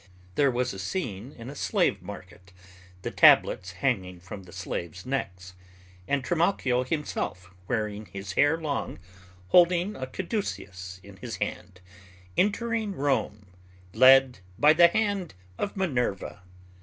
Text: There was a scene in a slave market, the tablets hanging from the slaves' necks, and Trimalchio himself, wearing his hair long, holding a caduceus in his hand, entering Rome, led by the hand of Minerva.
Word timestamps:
There 0.33 0.49
was 0.49 0.73
a 0.73 0.79
scene 0.79 1.31
in 1.37 1.47
a 1.51 1.55
slave 1.55 2.01
market, 2.01 2.53
the 3.03 3.11
tablets 3.11 3.73
hanging 3.85 4.19
from 4.19 4.45
the 4.45 4.51
slaves' 4.51 5.05
necks, 5.05 5.53
and 6.07 6.23
Trimalchio 6.23 6.81
himself, 6.85 7.51
wearing 7.67 8.07
his 8.07 8.31
hair 8.31 8.59
long, 8.59 8.97
holding 9.49 9.95
a 9.95 10.07
caduceus 10.07 10.99
in 11.03 11.17
his 11.17 11.35
hand, 11.35 11.81
entering 12.35 12.95
Rome, 12.95 13.45
led 13.93 14.39
by 14.57 14.73
the 14.73 14.87
hand 14.87 15.35
of 15.59 15.77
Minerva. 15.77 16.41